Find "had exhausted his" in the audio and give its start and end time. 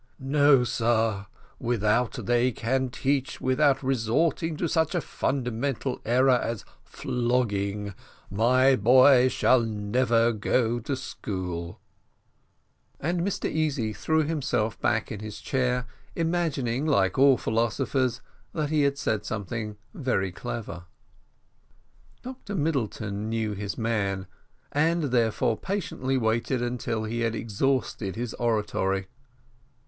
27.19-28.33